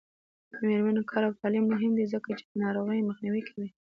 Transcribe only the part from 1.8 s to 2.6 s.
دی ځکه چې